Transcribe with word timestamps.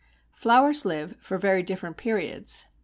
Flowers 0.33 0.83
live 0.83 1.15
for 1.19 1.37
very 1.37 1.61
different 1.61 1.95
periods. 1.95 2.65